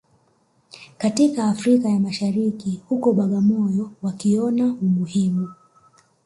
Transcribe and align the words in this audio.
katika 0.97 1.47
Afrika 1.49 1.89
ya 1.89 1.99
Mashariki 1.99 2.81
huko 2.89 3.13
Bagamoyo 3.13 3.91
wakiona 4.01 4.65
umuhimu 4.65 5.47